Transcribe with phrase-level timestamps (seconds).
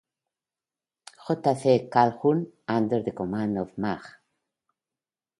[1.27, 1.43] J.
[1.53, 1.87] C.
[1.87, 4.01] Calhoun, under the command of Maj.